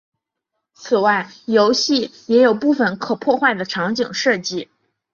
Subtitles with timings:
[0.73, 4.67] 此外游戏也有部分可破坏的场景设计。